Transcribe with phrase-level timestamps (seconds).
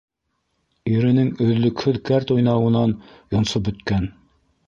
[0.93, 2.95] Иренең өҙлөкһөҙ кәрт уйнауынан
[3.35, 4.09] йонсоп бөткән.